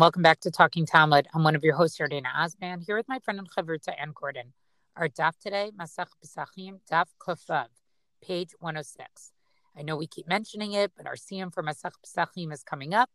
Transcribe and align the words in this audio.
Welcome 0.00 0.22
back 0.22 0.40
to 0.40 0.50
Talking 0.50 0.86
Talmud. 0.86 1.28
I'm 1.34 1.44
one 1.44 1.54
of 1.54 1.62
your 1.62 1.76
hosts, 1.76 1.98
Yardaena 1.98 2.34
Osman, 2.34 2.80
here 2.80 2.96
with 2.96 3.06
my 3.06 3.18
friend 3.18 3.38
and 3.38 3.50
Chavruta 3.50 3.92
Anne 4.00 4.12
Gordon. 4.14 4.54
Our 4.96 5.10
daf 5.10 5.38
today, 5.38 5.72
Masach 5.78 6.06
Pesachim, 6.24 6.80
daf 6.90 7.08
Kofav, 7.20 7.66
page 8.22 8.54
106. 8.60 9.32
I 9.76 9.82
know 9.82 9.98
we 9.98 10.06
keep 10.06 10.26
mentioning 10.26 10.72
it, 10.72 10.92
but 10.96 11.06
our 11.06 11.16
siyum 11.16 11.52
for 11.52 11.62
Masach 11.62 11.92
Pesachim 12.02 12.50
is 12.50 12.62
coming 12.62 12.94
up. 12.94 13.10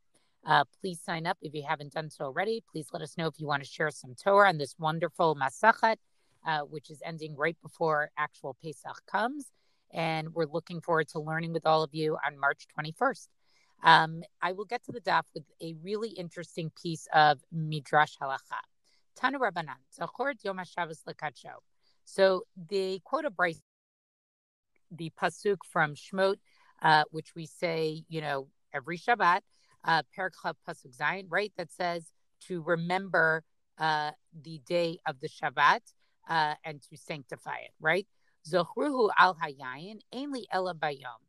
Uh, 0.46 0.64
please 0.80 1.00
sign 1.04 1.26
up 1.26 1.40
if 1.42 1.56
you 1.56 1.64
haven't 1.68 1.92
done 1.92 2.12
so 2.12 2.26
already. 2.26 2.64
Please 2.72 2.90
let 2.94 3.02
us 3.02 3.18
know 3.18 3.26
if 3.26 3.40
you 3.40 3.48
want 3.48 3.64
to 3.64 3.68
share 3.68 3.90
some 3.90 4.14
Torah 4.14 4.50
on 4.50 4.60
this 4.60 4.76
wonderful 4.78 5.36
Masachat, 5.36 5.96
uh, 6.46 6.60
which 6.60 6.92
is 6.92 7.02
ending 7.04 7.36
right 7.36 7.58
before 7.64 8.12
actual 8.16 8.56
Pesach 8.64 9.02
comes. 9.12 9.48
And 9.92 10.36
we're 10.36 10.46
looking 10.46 10.82
forward 10.82 11.08
to 11.14 11.20
learning 11.20 11.52
with 11.52 11.66
all 11.66 11.82
of 11.82 11.96
you 11.96 12.16
on 12.24 12.38
March 12.38 12.68
21st. 12.80 13.28
Um, 13.86 14.24
I 14.42 14.52
will 14.54 14.66
get 14.66 14.84
to 14.86 14.92
the 14.92 15.00
daf 15.00 15.24
with 15.36 15.44
a 15.62 15.76
really 15.84 16.10
interesting 16.10 16.72
piece 16.82 17.08
of 17.14 17.40
Midrash 17.52 18.16
Halacha. 18.22 18.60
Tanu 19.16 19.38
Rabbanan, 19.40 19.78
Zachor 19.98 20.34
Yom 20.44 20.58
HaShabbos 20.58 21.04
Lekacho. 21.08 21.60
So 22.04 22.44
the 22.70 23.00
quote 23.04 23.26
of 23.26 23.34
brisa, 23.34 23.60
the 24.92 25.12
pasuk 25.22 25.58
from 25.72 25.94
Shmot, 25.94 26.38
uh, 26.82 27.04
which 27.12 27.36
we 27.36 27.46
say, 27.46 28.04
you 28.10 28.22
know, 28.22 28.48
every 28.74 28.98
Shabbat, 28.98 29.42
uh, 29.84 30.02
Pasuk 30.18 30.98
Zayin, 30.98 31.28
right? 31.30 31.54
That 31.58 31.72
says 31.72 32.12
to 32.48 32.62
remember 32.62 33.44
uh, 33.78 34.12
the 34.44 34.60
day 34.66 35.00
of 35.06 35.20
the 35.20 35.30
Shabbat 35.30 35.82
uh, 36.30 36.56
and 36.64 36.82
to 36.90 36.98
sanctify 36.98 37.58
it, 37.66 37.72
right? 37.80 38.08
Zochruhu 38.48 39.10
al 39.18 39.36
hayayin, 39.36 40.00
ainli 40.14 40.44
ela 40.52 40.74
bayom, 40.74 41.22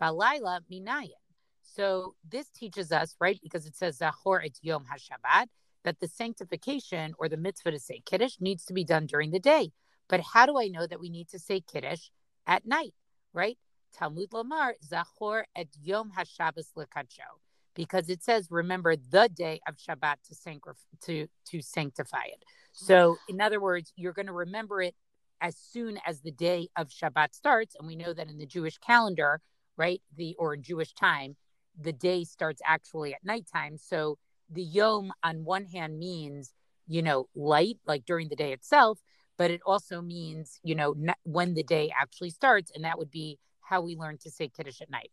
balayla 0.00 0.60
minayin. 0.72 1.23
So 1.64 2.14
this 2.28 2.48
teaches 2.50 2.92
us, 2.92 3.16
right, 3.20 3.40
because 3.42 3.66
it 3.66 3.74
says 3.74 3.98
Zachor 3.98 4.44
et 4.44 4.58
Yom 4.62 4.84
HaShabbat, 4.84 5.46
that 5.84 6.00
the 6.00 6.08
sanctification 6.08 7.14
or 7.18 7.28
the 7.28 7.36
mitzvah 7.36 7.72
to 7.72 7.78
say 7.78 8.02
Kiddush 8.04 8.36
needs 8.40 8.64
to 8.66 8.72
be 8.72 8.84
done 8.84 9.06
during 9.06 9.30
the 9.30 9.40
day. 9.40 9.70
But 10.08 10.20
how 10.20 10.46
do 10.46 10.58
I 10.58 10.68
know 10.68 10.86
that 10.86 11.00
we 11.00 11.08
need 11.08 11.28
to 11.30 11.38
say 11.38 11.60
Kiddush 11.60 12.08
at 12.46 12.66
night, 12.66 12.94
right? 13.32 13.58
Talmud 13.94 14.32
Lamar, 14.32 14.74
Zachor 14.86 15.44
et 15.56 15.68
Yom 15.82 16.12
HaShabbos 16.16 16.72
Lekacho, 16.76 17.40
because 17.74 18.08
it 18.08 18.22
says, 18.22 18.48
remember 18.50 18.96
the 18.96 19.28
day 19.34 19.60
of 19.66 19.76
Shabbat 19.76 20.16
to, 20.28 20.58
to, 21.06 21.26
to 21.46 21.62
sanctify 21.62 22.24
it. 22.26 22.42
So, 22.72 23.16
in 23.28 23.40
other 23.40 23.60
words, 23.60 23.92
you're 23.96 24.12
going 24.12 24.26
to 24.26 24.32
remember 24.32 24.82
it 24.82 24.94
as 25.40 25.56
soon 25.56 25.98
as 26.06 26.20
the 26.20 26.32
day 26.32 26.68
of 26.76 26.88
Shabbat 26.88 27.34
starts. 27.34 27.76
And 27.78 27.86
we 27.86 27.94
know 27.96 28.12
that 28.12 28.28
in 28.28 28.38
the 28.38 28.46
Jewish 28.46 28.78
calendar, 28.78 29.40
right, 29.76 30.02
the 30.16 30.34
or 30.38 30.54
in 30.54 30.62
Jewish 30.62 30.92
time, 30.94 31.36
the 31.80 31.92
day 31.92 32.24
starts 32.24 32.62
actually 32.64 33.14
at 33.14 33.24
nighttime. 33.24 33.76
So 33.78 34.18
the 34.50 34.62
yom 34.62 35.12
on 35.22 35.44
one 35.44 35.66
hand 35.66 35.98
means, 35.98 36.52
you 36.86 37.02
know, 37.02 37.28
light, 37.34 37.78
like 37.86 38.04
during 38.04 38.28
the 38.28 38.36
day 38.36 38.52
itself, 38.52 39.00
but 39.36 39.50
it 39.50 39.60
also 39.66 40.00
means, 40.00 40.60
you 40.62 40.74
know, 40.74 40.94
when 41.24 41.54
the 41.54 41.62
day 41.62 41.90
actually 42.00 42.30
starts. 42.30 42.70
And 42.74 42.84
that 42.84 42.98
would 42.98 43.10
be 43.10 43.38
how 43.60 43.80
we 43.80 43.96
learn 43.96 44.18
to 44.18 44.30
say 44.30 44.48
Kiddush 44.48 44.80
at 44.80 44.90
night. 44.90 45.10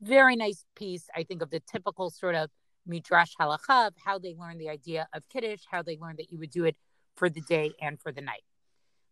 Very 0.00 0.36
nice 0.36 0.64
piece, 0.76 1.08
I 1.16 1.22
think, 1.24 1.42
of 1.42 1.50
the 1.50 1.60
typical 1.60 2.10
sort 2.10 2.34
of 2.34 2.50
Midrash 2.86 3.32
halacha, 3.40 3.92
how 4.04 4.18
they 4.18 4.34
learn 4.34 4.58
the 4.58 4.68
idea 4.68 5.08
of 5.14 5.28
Kiddush, 5.30 5.62
how 5.70 5.82
they 5.82 5.96
learn 5.96 6.16
that 6.18 6.30
you 6.30 6.38
would 6.38 6.50
do 6.50 6.64
it 6.64 6.76
for 7.16 7.30
the 7.30 7.40
day 7.40 7.72
and 7.80 7.98
for 8.00 8.12
the 8.12 8.20
night. 8.20 8.42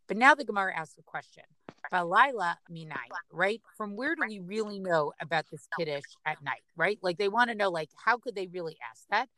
But 0.08 0.16
now 0.16 0.34
the 0.34 0.44
Gemara 0.44 0.74
asks 0.76 0.98
a 0.98 1.02
question. 1.02 1.44
Balila 1.92 2.56
minai, 2.70 3.08
right? 3.30 3.60
From 3.76 3.96
where 3.96 4.14
do 4.14 4.22
we 4.26 4.40
really 4.40 4.78
know 4.78 5.12
about 5.20 5.46
this 5.50 5.66
kiddush 5.78 6.04
at 6.24 6.42
night, 6.42 6.62
right? 6.76 6.98
Like 7.02 7.18
they 7.18 7.28
want 7.28 7.50
to 7.50 7.56
know, 7.56 7.70
like, 7.70 7.90
how 8.04 8.16
could 8.16 8.34
they 8.34 8.46
really 8.46 8.76
ask 8.90 9.04
that? 9.10 9.28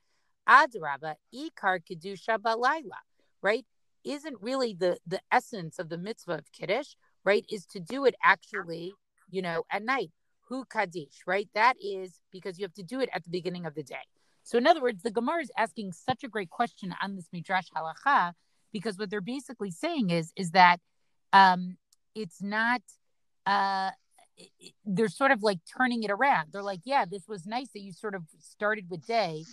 Adraba, 0.48 1.14
ikar 1.34 1.80
kedusha 1.80 2.38
balayla, 2.38 3.00
right? 3.42 3.64
Isn't 4.04 4.36
really 4.40 4.74
the 4.74 4.98
the 5.06 5.20
essence 5.32 5.78
of 5.78 5.88
the 5.88 5.98
mitzvah 5.98 6.34
of 6.34 6.52
kiddush, 6.52 6.94
right? 7.24 7.44
Is 7.50 7.66
to 7.66 7.80
do 7.80 8.04
it 8.04 8.14
actually, 8.22 8.92
you 9.30 9.42
know, 9.42 9.64
at 9.70 9.82
night. 9.82 10.10
Hu 10.48 10.64
kaddish, 10.66 11.22
right? 11.26 11.48
That 11.54 11.76
is 11.82 12.20
because 12.30 12.58
you 12.58 12.64
have 12.64 12.74
to 12.74 12.82
do 12.82 13.00
it 13.00 13.08
at 13.14 13.24
the 13.24 13.30
beginning 13.30 13.64
of 13.64 13.74
the 13.74 13.82
day. 13.82 14.04
So, 14.42 14.58
in 14.58 14.66
other 14.66 14.82
words, 14.82 15.02
the 15.02 15.10
Gemara 15.10 15.40
is 15.40 15.50
asking 15.56 15.92
such 15.92 16.22
a 16.22 16.28
great 16.28 16.50
question 16.50 16.94
on 17.00 17.16
this 17.16 17.28
midrash 17.32 17.68
halacha 17.74 18.34
because 18.74 18.98
what 18.98 19.08
they're 19.08 19.20
basically 19.36 19.70
saying 19.70 20.10
is 20.10 20.32
is 20.36 20.50
that 20.50 20.80
um, 21.32 21.78
it's 22.14 22.42
not 22.42 22.82
uh, 23.46 23.90
they're 24.84 25.08
sort 25.08 25.30
of 25.30 25.42
like 25.42 25.60
turning 25.78 26.02
it 26.02 26.10
around. 26.10 26.48
They're 26.52 26.62
like, 26.62 26.80
yeah, 26.84 27.04
this 27.10 27.26
was 27.28 27.46
nice 27.46 27.68
that 27.72 27.80
you 27.80 27.92
sort 27.92 28.14
of 28.14 28.24
started 28.40 28.86
with 28.90 29.06
day 29.06 29.44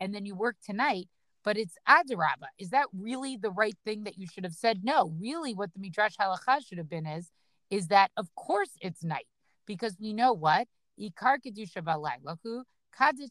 and 0.00 0.14
then 0.14 0.24
you 0.24 0.36
worked 0.36 0.64
tonight, 0.64 1.08
but 1.42 1.58
it's 1.58 1.74
adaraba. 1.88 2.48
Is 2.56 2.70
that 2.70 2.86
really 2.96 3.36
the 3.36 3.50
right 3.50 3.76
thing 3.84 4.04
that 4.04 4.16
you 4.16 4.28
should 4.32 4.44
have 4.44 4.54
said? 4.54 4.84
No, 4.84 5.12
really, 5.20 5.54
what 5.54 5.74
the 5.74 5.80
midrash 5.80 6.14
halacha 6.16 6.64
should 6.66 6.78
have 6.78 6.88
been 6.88 7.06
is 7.06 7.30
is 7.70 7.88
that 7.88 8.10
of 8.16 8.34
course 8.34 8.70
it's 8.80 9.04
night 9.04 9.26
because 9.66 9.96
we 10.00 10.12
know 10.12 10.32
what 10.32 10.66
ikar 10.98 11.36
kedusha 11.44 11.82
balaylahu 11.82 12.62
kadish 12.98 13.28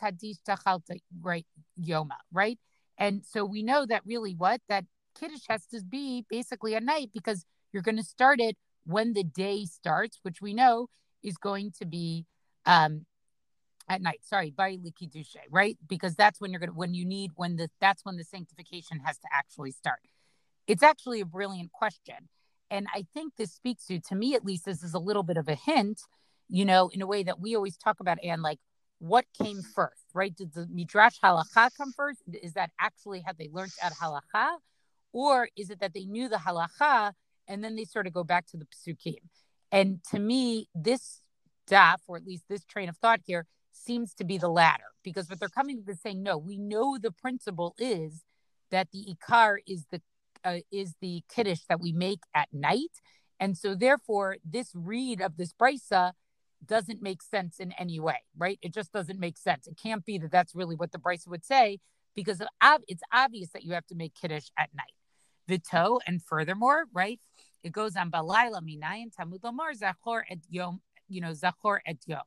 kadish 0.00 0.38
tachalta 0.48 1.00
right 1.20 1.46
yoma 1.80 2.18
right 2.32 2.58
and 2.98 3.22
so 3.24 3.44
we 3.44 3.62
know 3.62 3.86
that 3.86 4.02
really 4.04 4.34
what 4.34 4.60
that 4.68 4.84
Kiddush 5.18 5.44
has 5.48 5.66
to 5.66 5.80
be 5.82 6.24
basically 6.28 6.74
at 6.74 6.82
night 6.82 7.10
because 7.12 7.44
you're 7.72 7.82
going 7.82 7.96
to 7.96 8.02
start 8.02 8.40
it 8.40 8.56
when 8.84 9.12
the 9.12 9.24
day 9.24 9.64
starts, 9.64 10.18
which 10.22 10.40
we 10.40 10.54
know 10.54 10.88
is 11.22 11.36
going 11.36 11.72
to 11.78 11.86
be 11.86 12.26
um, 12.66 13.06
at 13.88 14.02
night. 14.02 14.20
Sorry, 14.22 14.50
by 14.50 14.76
likidushe, 14.76 15.36
right? 15.50 15.76
Because 15.86 16.14
that's 16.14 16.40
when 16.40 16.50
you're 16.50 16.60
going 16.60 16.70
to 16.70 16.76
when 16.76 16.94
you 16.94 17.04
need 17.04 17.32
when 17.36 17.56
the 17.56 17.68
that's 17.80 18.04
when 18.04 18.16
the 18.16 18.24
sanctification 18.24 19.00
has 19.00 19.18
to 19.18 19.28
actually 19.32 19.72
start. 19.72 20.00
It's 20.66 20.82
actually 20.82 21.20
a 21.20 21.26
brilliant 21.26 21.72
question, 21.72 22.28
and 22.70 22.86
I 22.94 23.06
think 23.14 23.34
this 23.36 23.52
speaks 23.52 23.86
to 23.86 24.00
to 24.00 24.14
me 24.14 24.34
at 24.34 24.44
least. 24.44 24.64
This 24.64 24.82
is 24.82 24.94
a 24.94 24.98
little 24.98 25.22
bit 25.22 25.36
of 25.36 25.48
a 25.48 25.54
hint, 25.54 26.00
you 26.48 26.64
know, 26.64 26.88
in 26.88 27.02
a 27.02 27.06
way 27.06 27.22
that 27.22 27.40
we 27.40 27.56
always 27.56 27.76
talk 27.76 28.00
about 28.00 28.18
and 28.22 28.42
like 28.42 28.58
what 29.02 29.24
came 29.36 29.62
first, 29.62 30.04
right? 30.14 30.32
Did 30.34 30.54
the 30.54 30.68
Midrash 30.70 31.18
halacha 31.18 31.70
come 31.76 31.92
first? 31.92 32.22
Is 32.40 32.52
that 32.52 32.70
actually 32.80 33.20
how 33.26 33.32
they 33.36 33.48
learned 33.52 33.72
at 33.82 33.92
halacha? 33.94 34.58
Or 35.12 35.48
is 35.56 35.70
it 35.70 35.80
that 35.80 35.92
they 35.92 36.04
knew 36.04 36.28
the 36.28 36.36
halacha 36.36 37.12
and 37.48 37.64
then 37.64 37.74
they 37.74 37.84
sort 37.84 38.06
of 38.06 38.12
go 38.12 38.22
back 38.22 38.46
to 38.48 38.56
the 38.56 38.66
psukim? 38.66 39.18
And 39.72 39.98
to 40.12 40.20
me, 40.20 40.68
this 40.72 41.20
daf, 41.68 41.96
or 42.06 42.16
at 42.16 42.24
least 42.24 42.44
this 42.48 42.64
train 42.64 42.88
of 42.88 42.96
thought 42.98 43.18
here, 43.26 43.46
seems 43.72 44.14
to 44.14 44.24
be 44.24 44.38
the 44.38 44.48
latter 44.48 44.84
because 45.02 45.28
what 45.28 45.40
they're 45.40 45.48
coming 45.48 45.82
to 45.84 45.90
is 45.90 46.00
saying, 46.00 46.22
no, 46.22 46.38
we 46.38 46.56
know 46.56 46.96
the 46.96 47.10
principle 47.10 47.74
is 47.78 48.22
that 48.70 48.86
the 48.92 49.16
ikar 49.16 49.56
is 49.66 49.84
the 49.90 50.00
uh, 50.44 50.58
is 50.70 50.94
the 51.00 51.24
kiddush 51.28 51.62
that 51.68 51.80
we 51.80 51.92
make 51.92 52.20
at 52.34 52.48
night, 52.52 53.00
and 53.40 53.56
so 53.56 53.74
therefore 53.74 54.36
this 54.44 54.70
read 54.74 55.20
of 55.20 55.36
this 55.36 55.52
brisa 55.52 56.12
doesn't 56.66 57.02
make 57.02 57.22
sense 57.22 57.58
in 57.58 57.72
any 57.78 57.98
way, 58.00 58.18
right? 58.36 58.58
It 58.62 58.72
just 58.72 58.92
doesn't 58.92 59.18
make 59.18 59.36
sense. 59.36 59.66
It 59.66 59.76
can't 59.82 60.04
be 60.04 60.18
that 60.18 60.30
that's 60.30 60.54
really 60.54 60.76
what 60.76 60.92
the 60.92 60.98
Brisa 60.98 61.28
would 61.28 61.44
say 61.44 61.80
because 62.14 62.42
it's 62.88 63.02
obvious 63.12 63.50
that 63.50 63.64
you 63.64 63.72
have 63.72 63.86
to 63.86 63.94
make 63.94 64.14
Kiddush 64.14 64.48
at 64.58 64.70
night. 64.74 64.92
Vito, 65.48 65.98
and 66.06 66.22
furthermore, 66.22 66.84
right? 66.92 67.20
It 67.64 67.72
goes 67.72 67.96
on 67.96 68.10
Balayla 68.10 68.60
Minayin 68.60 69.14
Tamud 69.14 69.40
Lomar 69.40 69.72
Zachor 69.76 70.22
et 70.30 70.38
Yom, 70.48 70.80
you 71.08 71.20
know, 71.20 71.32
Zachor 71.32 71.78
et 71.86 71.98
Yom. 72.06 72.20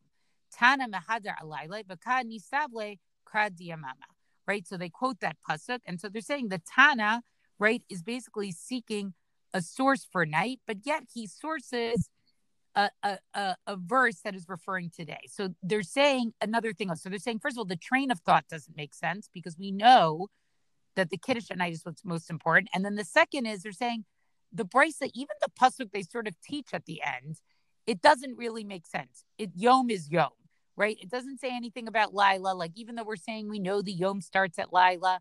Tana 0.52 0.88
Mahadar 0.88 1.35
Alayla 1.41 1.88
Baka 1.88 2.23
Nisable 2.25 2.97
Krad 3.28 3.58
Diamama. 3.58 4.08
Right. 4.47 4.67
So 4.67 4.78
they 4.78 4.90
quote 4.90 5.22
that 5.22 5.38
pasuk. 5.49 5.79
And 5.88 5.99
so 5.99 6.08
they're 6.08 6.22
saying 6.22 6.49
the 6.49 6.61
Tana, 6.76 7.23
right, 7.58 7.84
is 7.90 8.03
basically 8.03 8.52
seeking 8.52 9.14
a 9.53 9.61
source 9.61 10.05
for 10.09 10.26
night, 10.26 10.59
but 10.67 10.78
yet 10.84 11.03
he 11.14 11.26
sources 11.26 12.09
a, 12.75 13.17
a, 13.33 13.55
a, 13.67 13.77
verse 13.77 14.19
that 14.23 14.35
is 14.35 14.45
referring 14.49 14.91
today. 14.93 15.22
So 15.27 15.49
they're 15.63 15.83
saying 15.83 16.33
another 16.41 16.73
thing. 16.73 16.93
So 16.95 17.09
they're 17.09 17.19
saying, 17.19 17.39
first 17.39 17.55
of 17.55 17.59
all, 17.59 17.66
the 17.66 17.75
train 17.75 18.11
of 18.11 18.19
thought 18.19 18.45
doesn't 18.49 18.75
make 18.75 18.93
sense 18.93 19.29
because 19.33 19.57
we 19.57 19.72
know 19.72 20.27
that 20.95 21.09
the 21.09 21.17
Kiddush 21.17 21.51
at 21.51 21.57
night 21.57 21.73
is 21.73 21.85
what's 21.85 22.03
most 22.03 22.29
important. 22.29 22.69
And 22.73 22.83
then 22.83 22.95
the 22.95 23.05
second 23.05 23.45
is 23.45 23.63
they're 23.63 23.72
saying 23.72 24.05
the 24.51 24.66
brisa, 24.66 25.09
even 25.13 25.35
the 25.41 25.51
pasuk 25.59 25.91
they 25.91 26.03
sort 26.03 26.27
of 26.27 26.35
teach 26.41 26.69
at 26.73 26.85
the 26.85 27.01
end, 27.01 27.37
it 27.87 28.01
doesn't 28.01 28.37
really 28.37 28.63
make 28.63 28.87
sense. 28.87 29.23
It 29.37 29.51
Yom 29.55 29.89
is 29.89 30.09
Yom, 30.09 30.29
right? 30.75 30.97
It 30.99 31.09
doesn't 31.09 31.39
say 31.39 31.55
anything 31.55 31.87
about 31.87 32.13
Lila. 32.13 32.53
Like 32.53 32.71
even 32.75 32.95
though 32.95 33.03
we're 33.03 33.16
saying 33.16 33.49
we 33.49 33.59
know 33.59 33.81
the 33.81 33.93
Yom 33.93 34.21
starts 34.21 34.57
at 34.59 34.73
Lila, 34.73 35.19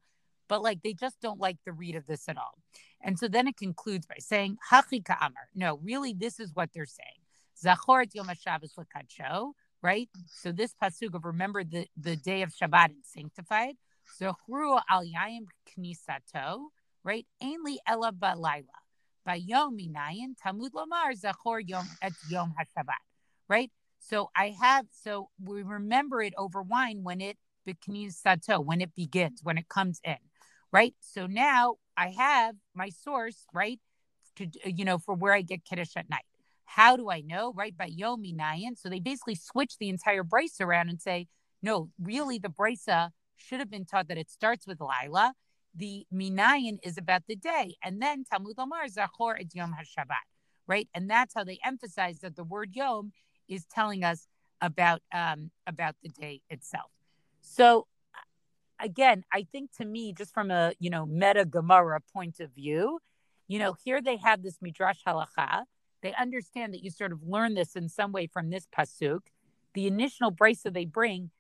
but 0.48 0.62
like 0.62 0.82
they 0.82 0.92
just 0.92 1.20
don't 1.20 1.40
like 1.40 1.58
the 1.64 1.72
read 1.72 1.94
of 1.94 2.06
this 2.06 2.28
at 2.28 2.36
all. 2.36 2.58
And 3.00 3.18
so 3.18 3.28
then 3.28 3.46
it 3.46 3.56
concludes 3.56 4.06
by 4.06 4.16
saying 4.18 4.56
Hachi 4.70 5.02
Amar. 5.08 5.48
No, 5.54 5.78
really, 5.82 6.14
this 6.14 6.40
is 6.40 6.52
what 6.54 6.70
they're 6.72 6.86
saying. 6.86 7.23
Zachor 7.62 8.06
Yom 8.12 8.26
HaShabbos 8.26 8.74
Lakacho, 8.78 9.52
right? 9.82 10.08
So 10.26 10.52
this 10.52 10.74
pasuk 10.82 11.14
of 11.14 11.24
remember 11.24 11.64
the, 11.64 11.86
the 11.96 12.16
day 12.16 12.42
of 12.42 12.50
Shabbat 12.50 12.86
and 12.86 13.04
sanctified. 13.04 13.74
Zochru 14.20 14.80
al 14.90 15.04
yayim 15.04 15.46
knisato, 15.78 16.66
right? 17.02 17.26
Ainli 17.42 17.76
ela 17.86 18.12
balayla. 18.12 18.64
Bayom 19.26 19.78
minayin 19.78 20.34
tamud 20.44 20.70
lomar 20.70 21.12
zachor 21.14 21.62
yom 21.66 21.86
et 22.02 22.12
yom 22.28 22.54
hashabbat, 22.58 23.02
right? 23.48 23.70
So 23.98 24.30
I 24.36 24.54
have, 24.60 24.86
so 24.90 25.30
we 25.42 25.62
remember 25.62 26.20
it 26.20 26.34
over 26.36 26.62
wine 26.62 27.00
when 27.02 27.20
it 27.22 27.38
sato, 28.10 28.60
when 28.60 28.82
it 28.82 28.94
begins, 28.94 29.40
when 29.42 29.56
it 29.56 29.68
comes 29.68 30.00
in, 30.04 30.18
right? 30.70 30.94
So 31.00 31.26
now 31.26 31.76
I 31.96 32.08
have 32.10 32.56
my 32.74 32.90
source, 32.90 33.46
right? 33.54 33.80
To 34.36 34.46
you 34.64 34.84
know, 34.84 34.98
for 34.98 35.14
where 35.14 35.32
I 35.32 35.40
get 35.40 35.64
kiddush 35.64 35.96
at 35.96 36.10
night. 36.10 36.24
How 36.74 36.96
do 36.96 37.08
I 37.08 37.20
know? 37.20 37.52
Right 37.52 37.76
by 37.76 37.88
Yomi 37.88 38.34
Nayan. 38.36 38.76
So 38.76 38.88
they 38.88 38.98
basically 38.98 39.36
switch 39.36 39.78
the 39.78 39.88
entire 39.88 40.24
brisa 40.24 40.62
around 40.62 40.88
and 40.88 41.00
say, 41.00 41.28
no, 41.62 41.90
really, 42.00 42.38
the 42.38 42.48
brisa 42.48 43.10
should 43.36 43.60
have 43.60 43.70
been 43.70 43.84
taught 43.84 44.08
that 44.08 44.18
it 44.18 44.28
starts 44.28 44.66
with 44.66 44.80
Lila. 44.80 45.34
The 45.76 46.04
Minayan 46.12 46.78
is 46.82 46.98
about 46.98 47.22
the 47.28 47.36
day, 47.36 47.76
and 47.82 48.02
then 48.02 48.24
Talmud 48.24 48.56
Omar 48.58 48.86
Zachor 48.86 49.40
et 49.40 49.54
Yom 49.54 49.72
HaShabbat, 49.72 50.26
right? 50.66 50.88
And 50.94 51.08
that's 51.08 51.32
how 51.34 51.44
they 51.44 51.58
emphasize 51.64 52.18
that 52.20 52.34
the 52.34 52.44
word 52.44 52.70
Yom 52.74 53.12
is 53.48 53.64
telling 53.66 54.02
us 54.02 54.26
about 54.60 55.00
um, 55.12 55.50
about 55.66 55.94
the 56.02 56.08
day 56.08 56.40
itself. 56.50 56.90
So 57.40 57.86
again, 58.80 59.24
I 59.32 59.46
think 59.50 59.70
to 59.78 59.84
me, 59.84 60.12
just 60.12 60.34
from 60.34 60.50
a 60.50 60.72
you 60.80 60.90
know 60.90 61.06
meta 61.06 61.44
Gemara 61.44 62.00
point 62.12 62.40
of 62.40 62.50
view, 62.52 62.98
you 63.46 63.58
know, 63.60 63.76
here 63.84 64.02
they 64.02 64.16
have 64.16 64.42
this 64.42 64.58
midrash 64.60 64.98
halacha. 65.06 65.64
They 66.04 66.14
understand 66.20 66.74
that 66.74 66.84
you 66.84 66.90
sort 66.90 67.12
of 67.12 67.22
learn 67.26 67.54
this 67.54 67.74
in 67.74 67.88
some 67.88 68.12
way 68.12 68.26
from 68.26 68.50
this 68.50 68.68
pasuk. 68.76 69.20
The 69.72 69.86
initial 69.86 70.30
brisa 70.30 70.70
they 70.70 70.84
bring, 70.84 71.30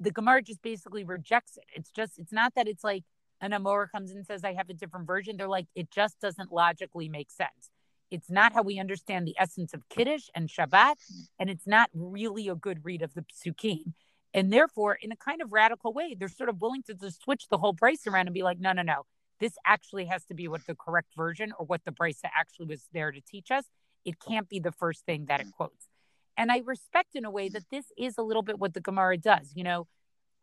the 0.00 0.10
Gemara 0.10 0.40
just 0.40 0.62
basically 0.62 1.04
rejects 1.04 1.58
it. 1.58 1.64
It's 1.74 1.90
just, 1.90 2.18
it's 2.18 2.32
not 2.32 2.54
that 2.54 2.66
it's 2.66 2.82
like 2.82 3.04
an 3.42 3.50
Amora 3.50 3.90
comes 3.90 4.10
and 4.10 4.24
says, 4.24 4.44
I 4.44 4.54
have 4.54 4.70
a 4.70 4.72
different 4.72 5.06
version. 5.06 5.36
They're 5.36 5.46
like, 5.46 5.66
it 5.74 5.90
just 5.90 6.18
doesn't 6.20 6.50
logically 6.50 7.10
make 7.10 7.30
sense. 7.30 7.70
It's 8.10 8.30
not 8.30 8.54
how 8.54 8.62
we 8.62 8.80
understand 8.80 9.26
the 9.26 9.36
essence 9.38 9.74
of 9.74 9.86
Kiddush 9.90 10.28
and 10.34 10.48
Shabbat, 10.48 10.94
and 11.38 11.50
it's 11.50 11.66
not 11.66 11.90
really 11.92 12.48
a 12.48 12.54
good 12.54 12.86
read 12.86 13.02
of 13.02 13.12
the 13.12 13.22
Psukim. 13.22 13.92
And 14.32 14.50
therefore, 14.50 14.98
in 15.02 15.12
a 15.12 15.16
kind 15.16 15.42
of 15.42 15.52
radical 15.52 15.92
way, 15.92 16.16
they're 16.18 16.28
sort 16.28 16.48
of 16.48 16.62
willing 16.62 16.82
to 16.84 16.94
just 16.94 17.22
switch 17.22 17.48
the 17.50 17.58
whole 17.58 17.74
brisa 17.74 18.06
around 18.06 18.26
and 18.26 18.34
be 18.34 18.42
like, 18.42 18.58
no, 18.58 18.72
no, 18.72 18.80
no, 18.80 19.04
this 19.38 19.52
actually 19.66 20.06
has 20.06 20.24
to 20.24 20.34
be 20.34 20.48
what 20.48 20.66
the 20.66 20.74
correct 20.74 21.14
version 21.14 21.52
or 21.58 21.66
what 21.66 21.84
the 21.84 21.92
brisa 21.92 22.30
actually 22.34 22.66
was 22.68 22.88
there 22.94 23.12
to 23.12 23.20
teach 23.20 23.50
us. 23.50 23.66
It 24.04 24.16
can't 24.20 24.48
be 24.48 24.60
the 24.60 24.72
first 24.72 25.04
thing 25.04 25.26
that 25.26 25.40
it 25.40 25.48
quotes. 25.52 25.88
And 26.36 26.52
I 26.52 26.62
respect 26.64 27.14
in 27.14 27.24
a 27.24 27.30
way 27.30 27.48
that 27.48 27.64
this 27.70 27.86
is 27.98 28.16
a 28.16 28.22
little 28.22 28.42
bit 28.42 28.58
what 28.58 28.74
the 28.74 28.80
Gemara 28.80 29.18
does. 29.18 29.52
You 29.54 29.64
know, 29.64 29.86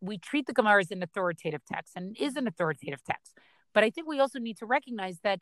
we 0.02 0.18
treat 0.18 0.46
the 0.46 0.54
Gemara 0.54 0.82
as 0.82 0.92
an 0.92 1.02
authoritative 1.02 1.62
text 1.66 1.94
and 1.96 2.16
it 2.16 2.22
is 2.22 2.36
an 2.36 2.48
authoritative 2.48 3.04
text. 3.04 3.34
But 3.74 3.84
I 3.84 3.90
think 3.90 4.08
we 4.08 4.20
also 4.20 4.40
need 4.40 4.58
to 4.58 4.66
recognize 4.66 5.20
that 5.24 5.40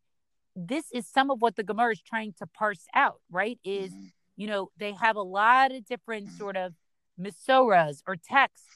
this 0.56 0.86
is 0.92 1.08
some 1.08 1.32
of 1.32 1.42
what 1.42 1.56
the 1.56 1.64
Gemara 1.64 1.94
is 1.94 2.02
trying 2.02 2.34
to 2.40 2.48
parse 2.48 2.86
out, 2.94 3.20
right? 3.32 3.60
Is, 3.64 3.92
mm-hmm. 3.92 4.06
you 4.38 4.48
know, 4.48 4.70
they 4.78 4.94
have 4.94 5.16
a 5.16 5.24
lot 5.24 5.72
of 5.72 5.86
different 5.86 6.30
sort 6.32 6.56
of 6.56 6.74
misoras 7.20 8.02
or 8.08 8.16
texts 8.16 8.68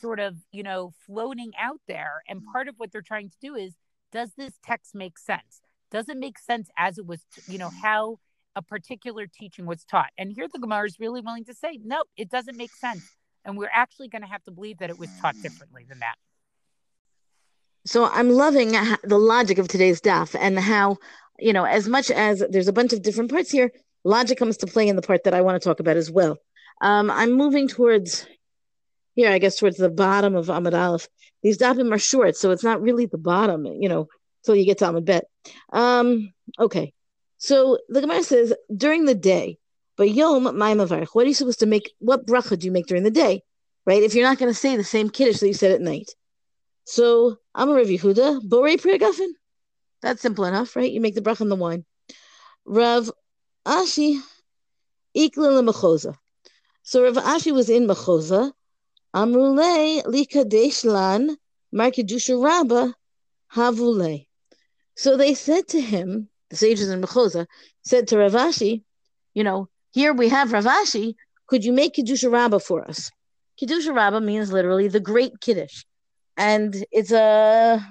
sort 0.00 0.20
of, 0.20 0.36
you 0.52 0.62
know, 0.62 0.92
floating 1.06 1.52
out 1.58 1.80
there. 1.88 2.22
And 2.28 2.40
mm-hmm. 2.40 2.52
part 2.52 2.68
of 2.68 2.74
what 2.76 2.92
they're 2.92 3.02
trying 3.02 3.30
to 3.30 3.36
do 3.40 3.54
is, 3.54 3.74
does 4.12 4.30
this 4.36 4.52
text 4.64 4.94
make 4.94 5.18
sense? 5.18 5.62
Does 5.90 6.08
it 6.08 6.16
make 6.16 6.38
sense 6.38 6.68
as 6.76 6.98
it 6.98 7.06
was, 7.06 7.24
you 7.48 7.58
know, 7.58 7.70
how 7.82 8.18
a 8.56 8.62
particular 8.62 9.26
teaching 9.26 9.66
was 9.66 9.84
taught? 9.84 10.10
And 10.18 10.32
here 10.32 10.46
the 10.52 10.58
Gemara 10.58 10.86
is 10.86 10.98
really 10.98 11.20
willing 11.20 11.44
to 11.46 11.54
say, 11.54 11.78
no, 11.84 12.04
it 12.16 12.30
doesn't 12.30 12.56
make 12.56 12.72
sense. 12.72 13.04
And 13.44 13.58
we're 13.58 13.70
actually 13.72 14.08
going 14.08 14.22
to 14.22 14.28
have 14.28 14.42
to 14.44 14.50
believe 14.50 14.78
that 14.78 14.90
it 14.90 14.98
was 14.98 15.10
taught 15.20 15.34
differently 15.42 15.84
than 15.88 15.98
that. 16.00 16.14
So 17.86 18.08
I'm 18.10 18.30
loving 18.30 18.72
the 19.02 19.18
logic 19.18 19.58
of 19.58 19.68
today's 19.68 20.00
daf 20.00 20.34
and 20.38 20.58
how 20.58 20.96
you 21.38 21.52
know, 21.52 21.64
as 21.64 21.88
much 21.88 22.10
as 22.10 22.44
there's 22.50 22.68
a 22.68 22.72
bunch 22.72 22.92
of 22.92 23.02
different 23.02 23.30
parts 23.30 23.50
here, 23.50 23.72
logic 24.04 24.38
comes 24.38 24.58
to 24.58 24.66
play 24.66 24.88
in 24.88 24.96
the 24.96 25.02
part 25.02 25.24
that 25.24 25.34
I 25.34 25.40
want 25.40 25.60
to 25.60 25.68
talk 25.68 25.80
about 25.80 25.96
as 25.96 26.10
well. 26.10 26.38
Um, 26.80 27.10
I'm 27.10 27.32
moving 27.32 27.68
towards 27.68 28.26
here, 29.14 29.30
I 29.30 29.38
guess, 29.38 29.56
towards 29.56 29.76
the 29.76 29.90
bottom 29.90 30.34
of 30.34 30.46
Amud 30.46 30.74
Aleph. 30.74 31.08
These 31.42 31.58
dafim 31.58 31.92
are 31.92 31.98
short, 31.98 32.36
so 32.36 32.50
it's 32.50 32.64
not 32.64 32.82
really 32.82 33.06
the 33.06 33.18
bottom, 33.18 33.66
you 33.66 33.88
know, 33.88 34.08
till 34.44 34.56
you 34.56 34.64
get 34.64 34.78
to 34.78 34.86
Amud 34.86 35.04
Bet. 35.04 35.24
Um, 35.72 36.32
okay, 36.58 36.92
so 37.44 37.76
the 37.90 38.00
Gemara 38.00 38.22
says 38.22 38.54
during 38.74 39.04
the 39.04 39.14
day, 39.14 39.58
but 39.98 40.10
Yom 40.10 40.44
Maimavarich, 40.44 41.08
what 41.12 41.26
are 41.26 41.28
you 41.28 41.34
supposed 41.34 41.60
to 41.60 41.66
make? 41.66 41.92
What 41.98 42.26
bracha 42.26 42.58
do 42.58 42.64
you 42.64 42.72
make 42.72 42.86
during 42.86 43.02
the 43.02 43.10
day, 43.10 43.42
right? 43.84 44.02
If 44.02 44.14
you're 44.14 44.26
not 44.26 44.38
going 44.38 44.50
to 44.50 44.58
say 44.58 44.78
the 44.78 44.82
same 44.82 45.10
kiddush 45.10 45.40
that 45.40 45.48
you 45.48 45.52
said 45.52 45.70
at 45.70 45.82
night. 45.82 46.10
So 46.86 47.36
I'm 47.54 47.68
a 47.68 47.74
Rav 47.74 47.86
Yehuda, 47.86 48.48
Borei 48.48 48.80
Priyagafin. 48.80 49.28
That's 50.00 50.22
simple 50.22 50.46
enough, 50.46 50.74
right? 50.74 50.90
You 50.90 51.02
make 51.02 51.14
the 51.14 51.20
bracha 51.20 51.42
on 51.42 51.50
the 51.50 51.56
wine. 51.56 51.84
Rav 52.64 53.10
Ashi 53.66 54.22
ikla 55.14 55.62
mechoza. 55.68 56.16
So 56.82 57.02
Rav 57.02 57.16
Ashi 57.16 57.52
was 57.52 57.68
in 57.68 57.86
mechoza. 57.86 58.52
Amrule 59.14 60.02
likadesh 60.04 60.86
lan 60.86 61.36
markidusha 61.74 62.42
rabba 62.42 62.94
havule. 63.52 64.26
So 64.96 65.18
they 65.18 65.34
said 65.34 65.68
to 65.68 65.80
him, 65.82 66.30
the 66.54 66.58
sages 66.58 66.88
in 66.88 67.00
mechoza 67.00 67.46
said 67.82 68.08
to 68.08 68.18
Rav 68.18 68.32
Ashi, 68.32 68.82
you 69.34 69.44
know, 69.44 69.68
here 69.92 70.12
we 70.12 70.28
have 70.28 70.52
Rav 70.52 70.64
Ashi, 70.64 71.14
Could 71.48 71.64
you 71.64 71.72
make 71.72 71.94
kedusha 71.94 72.30
rabba 72.30 72.60
for 72.60 72.86
us? 72.88 73.10
Kedusha 73.60 73.94
rabba 73.94 74.20
means 74.20 74.52
literally 74.52 74.88
the 74.88 75.00
great 75.00 75.40
kiddush, 75.40 75.84
and 76.36 76.84
it's 76.90 77.12
a 77.12 77.84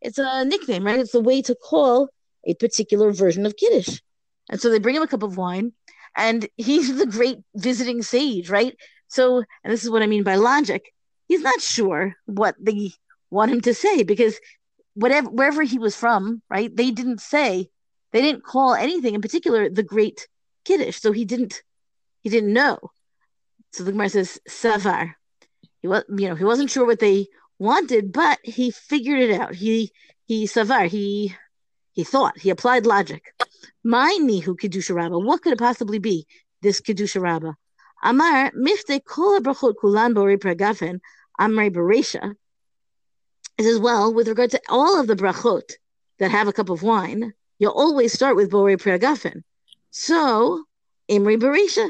it's 0.00 0.18
a 0.18 0.44
nickname, 0.44 0.84
right? 0.84 0.98
It's 0.98 1.14
a 1.14 1.20
way 1.20 1.42
to 1.42 1.54
call 1.54 2.08
a 2.44 2.54
particular 2.54 3.12
version 3.12 3.46
of 3.46 3.56
Kiddush. 3.56 4.00
And 4.48 4.60
so 4.60 4.70
they 4.70 4.78
bring 4.78 4.96
him 4.96 5.02
a 5.02 5.08
cup 5.08 5.22
of 5.22 5.36
wine, 5.36 5.72
and 6.16 6.48
he's 6.56 6.96
the 7.02 7.06
great 7.06 7.38
visiting 7.54 8.02
sage, 8.02 8.48
right? 8.50 8.76
So, 9.08 9.38
and 9.64 9.72
this 9.72 9.84
is 9.84 9.90
what 9.90 10.02
I 10.02 10.06
mean 10.06 10.22
by 10.22 10.36
logic. 10.36 10.92
He's 11.26 11.42
not 11.42 11.60
sure 11.60 12.14
what 12.26 12.54
they 12.60 12.92
want 13.30 13.52
him 13.52 13.60
to 13.62 13.74
say 13.74 14.02
because 14.02 14.38
whatever 14.94 15.28
wherever 15.30 15.62
he 15.62 15.78
was 15.78 15.94
from, 15.94 16.42
right? 16.50 16.74
They 16.74 16.90
didn't 16.90 17.20
say, 17.20 17.68
they 18.12 18.22
didn't 18.22 18.44
call 18.44 18.74
anything 18.74 19.14
in 19.14 19.20
particular 19.20 19.68
the 19.68 19.82
great 19.82 20.28
Kiddush. 20.64 21.00
So 21.00 21.12
he 21.12 21.24
didn't 21.24 21.62
he 22.22 22.30
didn't 22.30 22.52
know. 22.52 22.78
So 23.72 23.84
the 23.84 23.92
Gemara 23.92 24.08
says, 24.08 24.40
Savar. 24.48 25.14
He 25.80 25.88
was 25.88 26.04
you 26.08 26.28
know, 26.28 26.34
he 26.34 26.44
wasn't 26.44 26.70
sure 26.70 26.86
what 26.86 26.98
they 26.98 27.28
wanted, 27.58 28.12
but 28.12 28.38
he 28.42 28.70
figured 28.70 29.20
it 29.20 29.40
out. 29.40 29.54
He 29.54 29.92
he 30.24 30.46
savar, 30.46 30.88
he 30.88 31.34
he 31.92 32.04
thought, 32.04 32.38
he 32.38 32.50
applied 32.50 32.86
logic. 32.86 33.34
My 33.84 34.18
nihu 34.20 34.56
kedusha 34.56 34.94
rabba, 34.94 35.18
what 35.18 35.42
could 35.42 35.52
it 35.52 35.58
possibly 35.58 35.98
be? 35.98 36.26
This 36.62 36.80
kedusha 36.80 37.20
rabba. 37.20 37.56
Amar 38.02 38.50
mifte 38.52 39.04
kol 39.04 39.40
brachot 39.40 39.74
kulan 39.80 40.14
bori 40.14 40.36
pragafen 40.36 41.00
amrei 41.40 41.70
beresha. 41.70 42.34
It 43.56 43.64
says, 43.64 43.78
well, 43.78 44.14
with 44.14 44.28
regard 44.28 44.52
to 44.52 44.60
all 44.68 45.00
of 45.00 45.08
the 45.08 45.16
brachot 45.16 45.72
that 46.18 46.30
have 46.30 46.46
a 46.46 46.52
cup 46.52 46.70
of 46.70 46.82
wine, 46.82 47.32
you'll 47.58 47.72
always 47.72 48.12
start 48.12 48.36
with 48.36 48.50
bori 48.50 48.76
pragafen. 48.76 49.42
So, 49.90 50.64
imri 51.08 51.36
beresha. 51.36 51.88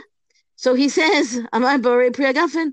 So 0.56 0.74
he 0.74 0.88
says, 0.88 1.40
Amar 1.52 1.78
bori 1.78 2.10
pragafen, 2.10 2.72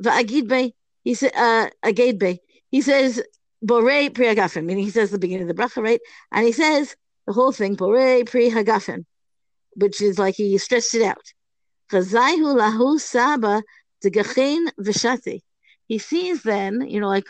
va'agid 0.00 0.48
be 0.48 0.74
he 1.06 1.14
said, 1.14 1.30
uh, 1.36 1.70
Agedbe, 1.84 2.40
he 2.72 2.80
says, 2.80 3.22
Borei 3.64 4.12
Pri 4.12 4.26
Hagafen, 4.26 4.64
meaning 4.64 4.82
he 4.82 4.90
says 4.90 5.12
the 5.12 5.20
beginning 5.20 5.48
of 5.48 5.56
the 5.56 5.62
bracha, 5.62 5.80
right? 5.80 6.00
And 6.32 6.44
he 6.44 6.50
says 6.50 6.96
the 7.28 7.32
whole 7.32 7.52
thing, 7.52 7.76
Borei 7.76 8.28
Pri 8.28 8.50
Hagafen, 8.50 9.04
which 9.76 10.02
is 10.02 10.18
like 10.18 10.34
he 10.34 10.58
stressed 10.58 10.96
it 10.96 11.02
out. 11.02 11.32
Chazaihu 11.92 12.58
lahu 12.58 12.98
saba 12.98 13.62
degachein 14.04 14.66
v'shati. 14.80 15.42
He 15.86 15.98
sees 15.98 16.42
then, 16.42 16.80
you 16.80 16.98
know, 16.98 17.06
like 17.06 17.28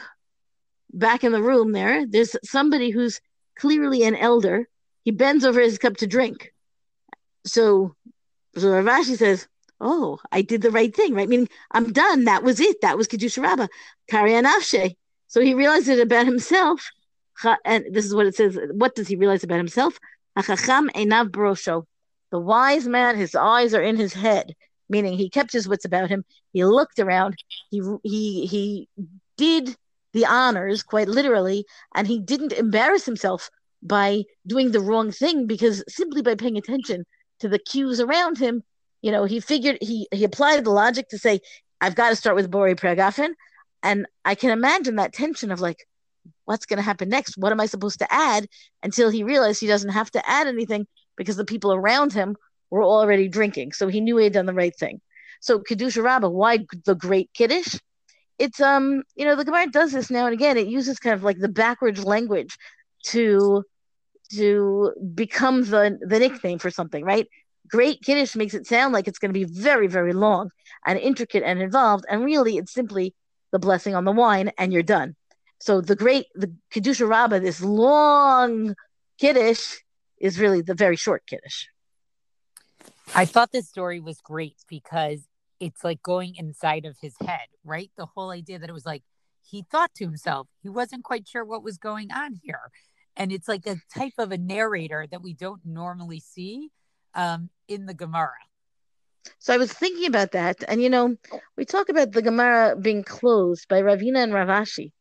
back 0.90 1.22
in 1.22 1.32
the 1.32 1.42
room 1.42 1.72
there, 1.72 2.06
there's 2.06 2.34
somebody 2.44 2.88
who's 2.88 3.20
clearly 3.58 4.04
an 4.04 4.16
elder. 4.16 4.66
He 5.06 5.12
bends 5.12 5.44
over 5.44 5.60
his 5.60 5.78
cup 5.78 5.98
to 5.98 6.06
drink. 6.08 6.52
So, 7.44 7.94
so 8.56 8.72
Rav 8.72 8.86
Ashi 8.86 9.16
says, 9.16 9.46
oh, 9.80 10.18
I 10.32 10.42
did 10.42 10.62
the 10.62 10.72
right 10.72 10.94
thing, 10.94 11.14
right? 11.14 11.28
Meaning 11.28 11.48
I'm 11.70 11.92
done. 11.92 12.24
That 12.24 12.42
was 12.42 12.58
it. 12.58 12.80
That 12.80 12.98
was 12.98 13.06
Kedusha 13.06 13.40
Rabbah. 13.40 13.68
Karyanafshe. 14.10 14.96
So 15.28 15.40
he 15.40 15.54
realized 15.54 15.88
it 15.88 16.00
about 16.00 16.26
himself. 16.26 16.90
And 17.64 17.84
this 17.92 18.04
is 18.04 18.16
what 18.16 18.26
it 18.26 18.34
says. 18.34 18.58
What 18.72 18.96
does 18.96 19.06
he 19.06 19.14
realize 19.14 19.44
about 19.44 19.58
himself? 19.58 19.96
Hachacham 20.36 20.90
enav 20.96 21.28
brosho. 21.28 21.84
The 22.32 22.40
wise 22.40 22.88
man, 22.88 23.16
his 23.16 23.36
eyes 23.36 23.74
are 23.74 23.82
in 23.82 23.96
his 23.96 24.12
head, 24.12 24.56
meaning 24.88 25.16
he 25.16 25.30
kept 25.30 25.52
his 25.52 25.68
wits 25.68 25.84
about 25.84 26.08
him. 26.08 26.24
He 26.52 26.64
looked 26.64 26.98
around. 26.98 27.36
He 27.70 27.80
he 28.02 28.46
he 28.46 28.88
did 29.36 29.76
the 30.14 30.26
honors 30.26 30.82
quite 30.82 31.06
literally, 31.06 31.64
and 31.94 32.08
he 32.08 32.18
didn't 32.18 32.52
embarrass 32.52 33.04
himself 33.04 33.50
by 33.82 34.24
doing 34.46 34.72
the 34.72 34.80
wrong 34.80 35.10
thing 35.10 35.46
because 35.46 35.84
simply 35.88 36.22
by 36.22 36.34
paying 36.34 36.56
attention 36.56 37.04
to 37.40 37.48
the 37.48 37.58
cues 37.58 38.00
around 38.00 38.38
him, 38.38 38.62
you 39.02 39.12
know, 39.12 39.24
he 39.24 39.40
figured 39.40 39.78
he 39.80 40.08
he 40.12 40.24
applied 40.24 40.64
the 40.64 40.70
logic 40.70 41.08
to 41.10 41.18
say, 41.18 41.40
I've 41.80 41.94
got 41.94 42.10
to 42.10 42.16
start 42.16 42.36
with 42.36 42.50
Bori 42.50 42.74
Pragafen. 42.74 43.30
And 43.82 44.06
I 44.24 44.34
can 44.34 44.50
imagine 44.50 44.96
that 44.96 45.12
tension 45.12 45.52
of 45.52 45.60
like, 45.60 45.86
what's 46.44 46.66
going 46.66 46.78
to 46.78 46.82
happen 46.82 47.08
next? 47.08 47.36
What 47.36 47.52
am 47.52 47.60
I 47.60 47.66
supposed 47.66 47.98
to 48.00 48.12
add? 48.12 48.46
Until 48.82 49.10
he 49.10 49.22
realized 49.22 49.60
he 49.60 49.66
doesn't 49.66 49.90
have 49.90 50.10
to 50.12 50.28
add 50.28 50.46
anything 50.46 50.86
because 51.16 51.36
the 51.36 51.44
people 51.44 51.72
around 51.72 52.12
him 52.12 52.36
were 52.70 52.82
already 52.82 53.28
drinking. 53.28 53.72
So 53.72 53.88
he 53.88 54.00
knew 54.00 54.16
he 54.16 54.24
had 54.24 54.32
done 54.32 54.46
the 54.46 54.54
right 54.54 54.74
thing. 54.74 55.00
So 55.40 55.60
Kedusha 55.60 56.02
Rabbah, 56.02 56.30
why 56.30 56.66
the 56.84 56.94
great 56.94 57.30
Kiddush? 57.34 57.76
it's 58.38 58.60
um 58.60 59.02
you 59.14 59.24
know 59.24 59.34
the 59.34 59.44
Gemara 59.44 59.68
does 59.68 59.92
this 59.92 60.10
now 60.10 60.26
and 60.26 60.34
again. 60.34 60.56
It 60.56 60.66
uses 60.66 60.98
kind 60.98 61.14
of 61.14 61.22
like 61.22 61.38
the 61.38 61.48
backwards 61.48 62.04
language 62.04 62.56
to 63.06 63.64
to 64.32 64.92
become 65.14 65.64
the 65.64 65.98
the 66.00 66.18
nickname 66.18 66.58
for 66.58 66.70
something, 66.70 67.04
right? 67.04 67.28
Great 67.68 68.02
Kiddush 68.02 68.36
makes 68.36 68.54
it 68.54 68.66
sound 68.66 68.92
like 68.92 69.08
it's 69.08 69.18
going 69.18 69.32
to 69.32 69.38
be 69.38 69.44
very 69.44 69.86
very 69.86 70.12
long 70.12 70.50
and 70.84 70.98
intricate 70.98 71.42
and 71.42 71.60
involved, 71.60 72.04
and 72.08 72.24
really 72.24 72.56
it's 72.56 72.72
simply 72.72 73.14
the 73.52 73.58
blessing 73.58 73.94
on 73.94 74.04
the 74.04 74.12
wine 74.12 74.50
and 74.58 74.72
you're 74.72 74.82
done. 74.82 75.14
So 75.60 75.80
the 75.80 75.96
great 75.96 76.26
the 76.34 76.52
Kedusha 76.72 77.08
Rabbah, 77.08 77.40
this 77.40 77.60
long 77.60 78.74
Kiddush, 79.18 79.76
is 80.18 80.38
really 80.38 80.62
the 80.62 80.74
very 80.74 80.96
short 80.96 81.26
Kiddush. 81.26 81.66
I 83.14 83.24
thought 83.24 83.52
this 83.52 83.68
story 83.68 84.00
was 84.00 84.20
great 84.20 84.56
because 84.68 85.20
it's 85.60 85.84
like 85.84 86.02
going 86.02 86.34
inside 86.36 86.84
of 86.84 86.96
his 87.00 87.14
head, 87.24 87.48
right? 87.64 87.90
The 87.96 88.06
whole 88.06 88.30
idea 88.30 88.58
that 88.58 88.68
it 88.68 88.72
was 88.72 88.86
like 88.86 89.02
he 89.48 89.64
thought 89.70 89.94
to 89.94 90.04
himself, 90.04 90.48
he 90.62 90.68
wasn't 90.68 91.04
quite 91.04 91.26
sure 91.26 91.44
what 91.44 91.62
was 91.62 91.78
going 91.78 92.10
on 92.12 92.40
here. 92.42 92.70
And 93.16 93.32
it's 93.32 93.48
like 93.48 93.66
a 93.66 93.76
type 93.94 94.14
of 94.18 94.32
a 94.32 94.38
narrator 94.38 95.06
that 95.10 95.22
we 95.22 95.32
don't 95.32 95.64
normally 95.64 96.20
see 96.20 96.70
um, 97.14 97.50
in 97.68 97.86
the 97.86 97.94
Gemara. 97.94 98.34
So 99.38 99.54
I 99.54 99.56
was 99.56 99.72
thinking 99.72 100.06
about 100.06 100.32
that. 100.32 100.62
And, 100.68 100.82
you 100.82 100.90
know, 100.90 101.16
we 101.56 101.64
talk 101.64 101.88
about 101.88 102.12
the 102.12 102.22
Gemara 102.22 102.76
being 102.76 103.02
closed 103.02 103.68
by 103.68 103.82
Ravina 103.82 104.22
and 104.22 104.32
Rav 104.32 104.48
Ashi, 104.48 104.92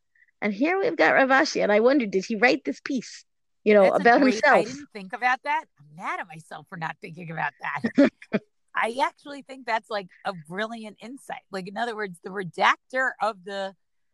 And 0.42 0.54
here 0.54 0.80
we've 0.80 0.96
got 0.96 1.14
Rav 1.14 1.30
Ashi, 1.30 1.62
And 1.62 1.72
I 1.72 1.80
wondered, 1.82 2.12
did 2.12 2.26
he 2.26 2.36
write 2.36 2.64
this 2.64 2.80
piece? 2.80 3.26
you 3.66 3.74
know, 3.74 3.84
That's 3.84 4.02
about 4.02 4.22
great, 4.22 4.34
himself. 4.36 4.56
I 4.56 4.64
didn't 4.64 4.88
think 4.94 5.14
about 5.14 5.40
that. 5.44 5.66
I'm 5.80 5.96
mad 5.96 6.20
at 6.20 6.28
myself 6.28 6.68
for 6.70 6.78
not 6.78 6.96
thinking 7.02 7.32
about 7.32 7.52
that. 7.62 8.12
I 8.76 8.96
actually 9.04 9.42
think 9.42 9.66
that's 9.66 9.90
like 9.90 10.08
a 10.24 10.34
brilliant 10.48 10.98
insight. 11.02 11.42
Like, 11.52 11.68
in 11.68 11.76
other 11.76 11.96
words, 11.96 12.20
the 12.24 12.30
redactor 12.30 13.12
of 13.22 13.44
the 13.44 13.74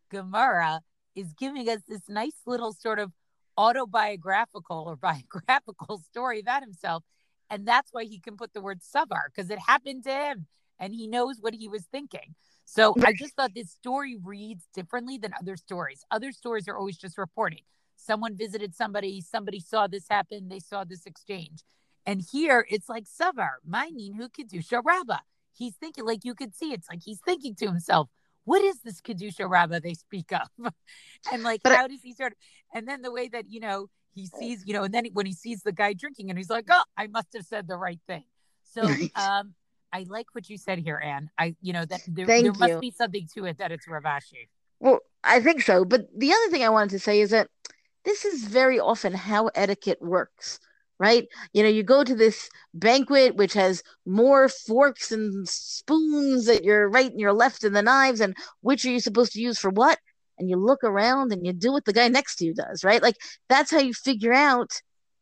Gemara 0.09 0.81
is 1.15 1.33
giving 1.33 1.67
us 1.67 1.81
this 1.87 2.07
nice 2.07 2.37
little 2.45 2.71
sort 2.71 2.99
of 2.99 3.11
autobiographical 3.57 4.85
or 4.87 4.95
biographical 4.97 5.99
story 5.99 6.39
about 6.39 6.63
himself. 6.63 7.03
And 7.49 7.67
that's 7.67 7.91
why 7.91 8.05
he 8.05 8.19
can 8.19 8.37
put 8.37 8.53
the 8.53 8.61
word 8.61 8.79
savar 8.81 9.25
because 9.27 9.49
it 9.49 9.59
happened 9.59 10.05
to 10.05 10.11
him 10.11 10.47
and 10.79 10.93
he 10.93 11.07
knows 11.07 11.37
what 11.41 11.53
he 11.53 11.67
was 11.67 11.83
thinking. 11.91 12.35
So 12.63 12.95
I 13.03 13.11
just 13.13 13.35
thought 13.35 13.53
this 13.53 13.71
story 13.71 14.15
reads 14.23 14.67
differently 14.73 15.17
than 15.17 15.33
other 15.37 15.57
stories. 15.57 16.05
Other 16.09 16.31
stories 16.31 16.69
are 16.69 16.77
always 16.77 16.97
just 16.97 17.17
reporting 17.17 17.61
someone 18.01 18.35
visited 18.35 18.75
somebody, 18.75 19.21
somebody 19.21 19.59
saw 19.59 19.87
this 19.87 20.07
happen, 20.09 20.49
they 20.49 20.59
saw 20.59 20.83
this 20.83 21.05
exchange. 21.05 21.63
And 22.05 22.23
here 22.31 22.65
it's 22.69 22.89
like 22.89 23.05
Savar, 23.05 23.57
who 23.63 24.29
Kedusha 24.29 24.81
Rabbah. 24.83 25.19
He's 25.53 25.75
thinking, 25.75 26.05
like 26.05 26.25
you 26.25 26.33
could 26.33 26.55
see, 26.55 26.73
it's 26.73 26.89
like 26.89 27.01
he's 27.03 27.19
thinking 27.19 27.55
to 27.55 27.67
himself, 27.67 28.09
what 28.45 28.63
is 28.63 28.81
this 28.81 29.01
Kedusha 29.01 29.49
Rabbah 29.49 29.79
they 29.79 29.93
speak 29.93 30.31
of? 30.31 30.47
and 31.31 31.43
like, 31.43 31.61
but 31.63 31.73
how 31.73 31.85
I, 31.85 31.87
does 31.87 32.01
he 32.01 32.13
sort 32.13 32.33
of, 32.33 32.37
and 32.73 32.87
then 32.87 33.01
the 33.01 33.11
way 33.11 33.27
that, 33.29 33.49
you 33.49 33.59
know, 33.59 33.87
he 34.13 34.25
sees, 34.25 34.63
you 34.65 34.73
know, 34.73 34.83
and 34.83 34.93
then 34.93 35.05
when 35.13 35.25
he 35.25 35.33
sees 35.33 35.63
the 35.63 35.71
guy 35.71 35.93
drinking 35.93 36.29
and 36.29 36.37
he's 36.37 36.49
like, 36.49 36.65
oh, 36.69 36.83
I 36.97 37.07
must 37.07 37.27
have 37.33 37.45
said 37.45 37.67
the 37.67 37.77
right 37.77 37.99
thing. 38.07 38.23
So, 38.63 38.83
um, 39.15 39.53
I 39.93 40.05
like 40.07 40.27
what 40.33 40.49
you 40.49 40.57
said 40.57 40.79
here, 40.79 41.01
Anne. 41.03 41.29
I, 41.37 41.55
you 41.61 41.73
know, 41.73 41.85
that 41.85 42.01
there, 42.07 42.25
there 42.25 42.53
must 42.53 42.79
be 42.79 42.91
something 42.91 43.27
to 43.35 43.45
it 43.45 43.57
that 43.57 43.71
it's 43.71 43.87
Rav 43.87 44.03
Ashi. 44.03 44.47
Well, 44.79 44.99
I 45.23 45.41
think 45.41 45.61
so. 45.61 45.85
But 45.85 46.07
the 46.15 46.31
other 46.31 46.49
thing 46.49 46.63
I 46.63 46.69
wanted 46.69 46.91
to 46.91 46.99
say 46.99 47.21
is 47.21 47.29
that 47.31 47.49
this 48.05 48.25
is 48.25 48.45
very 48.45 48.79
often 48.79 49.13
how 49.13 49.47
etiquette 49.47 50.01
works 50.01 50.59
right? 51.01 51.27
You 51.53 51.63
know, 51.63 51.69
you 51.69 51.83
go 51.83 52.03
to 52.03 52.15
this 52.15 52.47
banquet 52.75 53.35
which 53.35 53.53
has 53.53 53.81
more 54.05 54.47
forks 54.47 55.11
and 55.11 55.49
spoons 55.49 56.47
at 56.47 56.63
your 56.63 56.89
right 56.89 57.09
and 57.09 57.19
your 57.19 57.33
left 57.33 57.63
and 57.63 57.75
the 57.75 57.81
knives, 57.81 58.21
and 58.21 58.35
which 58.61 58.85
are 58.85 58.91
you 58.91 58.99
supposed 58.99 59.33
to 59.33 59.41
use 59.41 59.57
for 59.59 59.71
what? 59.71 59.97
And 60.37 60.49
you 60.49 60.57
look 60.57 60.83
around 60.83 61.33
and 61.33 61.45
you 61.45 61.53
do 61.53 61.71
what 61.71 61.85
the 61.85 61.93
guy 61.93 62.07
next 62.07 62.35
to 62.37 62.45
you 62.45 62.53
does, 62.53 62.83
right? 62.83 63.01
Like 63.01 63.15
that's 63.49 63.71
how 63.71 63.79
you 63.79 63.93
figure 63.93 64.33
out 64.33 64.69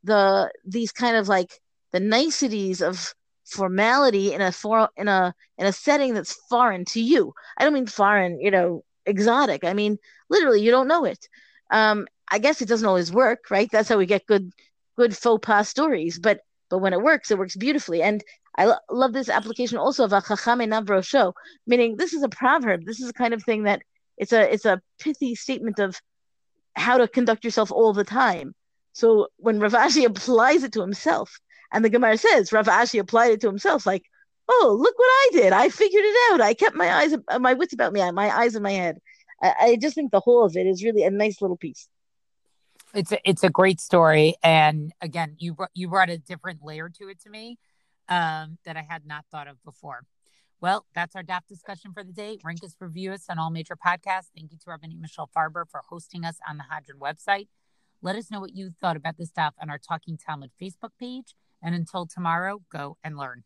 the 0.04 0.52
these 0.66 0.92
kind 0.92 1.16
of 1.16 1.30
like 1.30 1.52
the 1.94 2.00
niceties 2.02 2.82
of 2.82 3.14
formality 3.46 4.34
in 4.34 4.42
a 4.42 4.52
for 4.52 4.90
in 4.98 5.08
a 5.08 5.34
in 5.58 5.66
a 5.66 5.72
setting 5.74 6.14
that's 6.14 6.34
foreign 6.50 6.86
to 6.86 7.02
you. 7.02 7.34
I 7.58 7.64
don't 7.64 7.74
mean 7.74 7.88
foreign, 7.88 8.40
you 8.42 8.52
know, 8.52 8.84
exotic. 9.06 9.64
I 9.64 9.74
mean 9.74 9.98
literally 10.30 10.62
you 10.62 10.72
don't 10.72 10.88
know 10.90 11.06
it. 11.06 11.20
Um, 11.72 12.08
I 12.32 12.40
guess 12.40 12.62
it 12.62 12.68
doesn't 12.68 12.88
always 12.88 13.12
work, 13.12 13.46
right? 13.50 13.70
That's 13.72 13.90
how 13.90 13.98
we 13.98 14.06
get 14.06 14.26
good 14.28 14.52
good 15.00 15.15
faux 15.15 15.39
pas 15.46 15.68
stories. 15.68 16.20
But 16.20 16.41
but 16.70 16.79
when 16.79 16.94
it 16.94 17.01
works, 17.01 17.32
it 17.32 17.39
works 17.39 17.56
beautifully. 17.56 18.01
And 18.03 18.24
I 18.56 18.65
lo- 18.65 18.86
love 18.91 19.13
this 19.13 19.29
application 19.29 19.77
also 19.77 20.03
of 20.03 20.13
a 20.13 20.22
chacham 20.22 20.60
navro 20.60 21.34
meaning 21.65 21.96
this 21.96 22.13
is 22.13 22.24
a 22.24 22.29
proverb. 22.29 22.86
This 22.86 23.00
is 23.00 23.10
a 23.10 23.20
kind 23.22 23.34
of 23.34 23.44
thing 23.44 23.63
that 23.63 23.82
it's 24.18 24.34
a 24.34 24.41
it's 24.53 24.65
a 24.65 24.82
pithy 25.00 25.34
statement 25.36 25.79
of 25.79 26.00
how 26.75 26.98
to 26.98 27.08
conduct 27.08 27.46
yourself 27.46 27.72
all 27.72 27.94
the 27.94 28.03
time. 28.03 28.53
So 28.94 29.27
when 29.38 29.60
Rav 29.60 29.74
Ashi 29.74 30.06
applies 30.12 30.63
it 30.63 30.74
to 30.74 30.82
himself, 30.82 31.39
and 31.72 31.84
the 31.84 31.89
Gemara 31.96 32.18
says 32.18 32.51
Rav 32.51 32.68
Ashi 32.68 33.00
applied 33.00 33.32
it 33.32 33.41
to 33.41 33.48
himself, 33.48 33.86
like, 33.86 34.03
oh, 34.50 34.77
look 34.79 34.98
what 35.00 35.06
I 35.06 35.29
did! 35.34 35.53
I 35.53 35.70
figured 35.70 36.03
it 36.06 36.18
out. 36.32 36.41
I 36.41 36.53
kept 36.53 36.75
my 36.75 36.89
eyes, 37.00 37.15
my 37.39 37.53
wits 37.53 37.74
about 37.74 37.94
me, 37.94 38.12
my 38.12 38.29
eyes 38.41 38.56
in 38.56 38.63
my 38.63 38.75
head. 38.84 38.98
I, 39.41 39.53
I 39.62 39.77
just 39.77 39.96
think 39.96 40.12
the 40.12 40.20
whole 40.20 40.44
of 40.44 40.58
it 40.58 40.68
is 40.68 40.84
really 40.84 41.03
a 41.03 41.12
nice 41.12 41.41
little 41.41 41.58
piece. 41.58 41.88
It's 42.93 43.12
a, 43.12 43.19
it's 43.24 43.43
a 43.43 43.50
great 43.50 43.79
story, 43.79 44.36
and 44.43 44.91
again, 45.00 45.36
you 45.38 45.55
you 45.75 45.88
brought 45.89 46.10
a 46.10 46.17
different 46.17 46.63
layer 46.63 46.89
to 46.89 47.08
it 47.10 47.22
to 47.22 47.29
me 47.29 47.60
um, 48.08 48.58
that 48.65 48.75
I 48.77 48.81
had 48.81 49.05
not 49.05 49.25
thought 49.31 49.48
of 49.48 49.63
before. 49.63 50.05
Well, 50.62 50.86
that's 50.93 51.15
our 51.15 51.24
DAF 51.24 51.41
discussion 51.48 51.93
for 51.93 52.03
the 52.03 52.12
day. 52.12 52.39
Rank 52.43 52.63
us, 52.63 52.75
review 52.79 53.13
us 53.13 53.25
on 53.29 53.39
all 53.39 53.50
major 53.50 53.75
podcasts. 53.75 54.29
Thank 54.36 54.51
you 54.51 54.58
to 54.58 54.63
Rabbi 54.67 54.88
Michelle 55.00 55.29
Farber 55.36 55.63
for 55.69 55.81
hosting 55.88 56.25
us 56.25 56.38
on 56.50 56.58
the 56.58 56.63
Hadran 56.63 57.00
website. 57.00 57.48
Let 58.01 58.15
us 58.15 58.29
know 58.29 58.39
what 58.39 58.55
you 58.55 58.72
thought 58.81 58.98
about 58.98 59.17
this 59.17 59.29
stuff 59.29 59.53
on 59.62 59.69
our 59.69 59.77
Talking 59.77 60.17
Talmud 60.17 60.51
Facebook 60.62 60.91
page. 61.00 61.36
And 61.62 61.75
until 61.75 62.05
tomorrow, 62.05 62.62
go 62.72 62.98
and 63.03 63.17
learn. 63.17 63.43